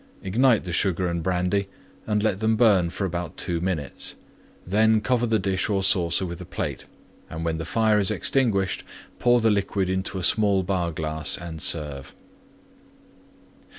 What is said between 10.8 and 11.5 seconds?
glass